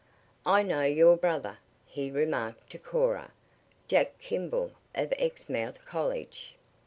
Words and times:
"I 0.47 0.63
know 0.63 0.81
your 0.81 1.15
brother," 1.15 1.59
he 1.85 2.09
remarked 2.09 2.71
to 2.71 2.79
Cora. 2.79 3.29
"Jack 3.87 4.17
Kimball, 4.17 4.71
of 4.95 5.13
Exmouth 5.19 5.77
College." 5.85 6.55